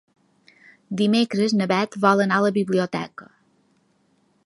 [1.01, 3.33] Dimecres na Beth vol anar a la biblioteca.